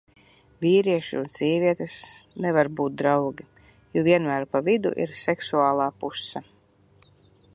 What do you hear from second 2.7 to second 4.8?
būt draugi, jo vienmēr pa